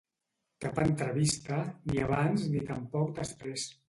[0.63, 1.59] Cap entrevista,
[1.91, 3.67] ni abans ni tampoc després.